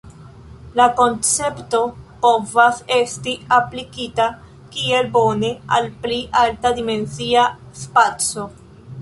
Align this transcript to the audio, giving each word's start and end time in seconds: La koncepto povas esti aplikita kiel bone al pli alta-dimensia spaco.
La 0.79 0.85
koncepto 0.99 1.81
povas 2.23 2.79
esti 2.95 3.35
aplikita 3.59 4.27
kiel 4.77 5.13
bone 5.19 5.53
al 5.79 5.91
pli 6.07 6.19
alta-dimensia 6.47 7.47
spaco. 7.85 8.51